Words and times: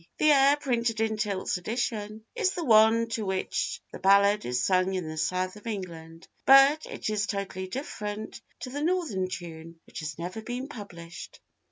The 0.17 0.31
air 0.31 0.55
printed 0.57 0.99
in 0.99 1.15
Tilt's 1.17 1.57
edition 1.57 2.25
is 2.33 2.53
the 2.53 2.63
one 2.63 3.07
to 3.09 3.23
which 3.23 3.79
the 3.91 3.99
ballad 3.99 4.45
is 4.45 4.63
sung 4.63 4.95
in 4.95 5.07
the 5.07 5.15
South 5.15 5.57
of 5.57 5.67
England, 5.67 6.27
but 6.43 6.87
it 6.87 7.07
is 7.07 7.27
totally 7.27 7.67
different 7.67 8.41
to 8.61 8.71
the 8.71 8.81
Northern 8.81 9.27
tune, 9.27 9.79
which 9.85 9.99
has 9.99 10.17
never 10.17 10.41
been 10.41 10.67
published. 10.67 11.39